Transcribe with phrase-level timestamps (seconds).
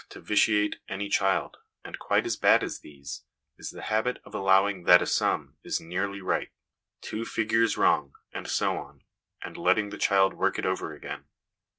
[0.09, 3.21] to vitiate any child; and quite as bad as these
[3.59, 6.49] is the habit of allowing that a sum is nearly right,
[7.01, 9.03] two figures wrong, and so on,
[9.43, 11.25] and letting the child work it over again.